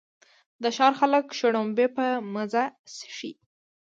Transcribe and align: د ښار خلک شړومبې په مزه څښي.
د 0.61 0.63
ښار 0.75 0.93
خلک 0.99 1.25
شړومبې 1.39 1.87
په 1.95 2.05
مزه 2.33 2.63
څښي. 2.95 3.31